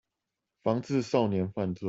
[0.63, 1.79] 防治少年犯罪